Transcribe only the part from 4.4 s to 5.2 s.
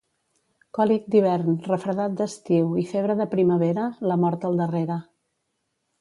al darrere.